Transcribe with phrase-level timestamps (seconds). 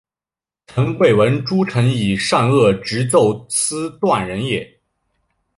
[0.65, 4.67] 朕未闻诸臣以善恶直奏斯断人也！